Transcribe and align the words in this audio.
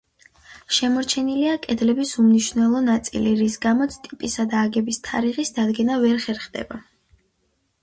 შემორჩენილია 0.77 1.51
კედლების 1.65 2.13
უმნიშვნელო 2.23 2.81
ნაწილი, 2.87 3.35
რის 3.43 3.59
გამოც 3.67 3.99
ტიპისა 4.09 4.47
და 4.55 4.65
აგების 4.71 5.01
თარიღის 5.11 5.55
დადგენა 5.61 6.01
ვერ 6.07 6.21
ხერხდება. 6.27 6.83